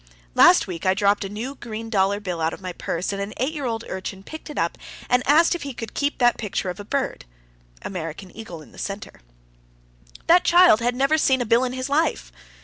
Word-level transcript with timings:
Last 0.33 0.65
week 0.65 0.83
I 0.83 0.95
dropped 0.95 1.23
a 1.23 1.29
new 1.29 1.53
green 1.53 1.87
dollar 1.91 2.19
bill 2.19 2.41
out 2.41 2.55
of 2.55 2.59
my 2.59 2.73
purse, 2.73 3.13
and 3.13 3.21
an 3.21 3.35
eight 3.37 3.53
year 3.53 3.65
old 3.65 3.83
urchin 3.87 4.23
picked 4.23 4.49
it 4.49 4.57
up 4.57 4.79
and 5.07 5.21
asked 5.27 5.53
if 5.53 5.61
he 5.61 5.75
could 5.75 5.93
keep 5.93 6.17
that 6.17 6.39
picture 6.39 6.71
of 6.71 6.79
a 6.79 6.83
bird. 6.83 7.25
(American 7.83 8.35
eagle 8.35 8.63
in 8.63 8.71
the 8.71 8.79
center.) 8.79 9.21
That 10.25 10.43
child 10.43 10.79
had 10.79 10.95
never 10.95 11.19
seen 11.19 11.39
a 11.39 11.45
bill 11.45 11.63
in 11.63 11.73
his 11.73 11.87
life! 11.87 12.31